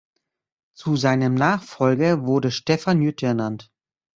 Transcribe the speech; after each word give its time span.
Zu 0.73 0.95
seinem 0.97 1.35
Nachfolger 1.35 2.25
wurde 2.25 2.49
Stefan 2.49 3.03
Jütte 3.03 3.27
ernannt. 3.27 3.69